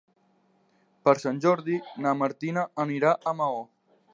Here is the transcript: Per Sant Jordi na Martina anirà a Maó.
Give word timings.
Per 1.09 1.13
Sant 1.23 1.41
Jordi 1.45 1.77
na 2.07 2.15
Martina 2.23 2.67
anirà 2.87 3.13
a 3.21 3.35
Maó. 3.43 3.63